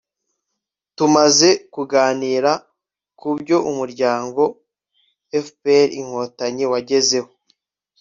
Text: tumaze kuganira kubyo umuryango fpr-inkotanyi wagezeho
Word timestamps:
tumaze 0.97 1.49
kuganira 1.73 2.51
kubyo 3.19 3.57
umuryango 3.69 4.41
fpr-inkotanyi 5.45 6.65
wagezeho 6.73 7.29